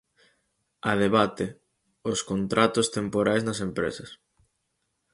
[0.91, 1.45] A debate,
[2.11, 4.09] os contratos temporais nas empresas.